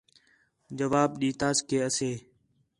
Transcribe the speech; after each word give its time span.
جواب 0.77 1.09
ݙِتاس 1.19 1.57
کہ 1.67 1.77
اَسے 1.87 2.11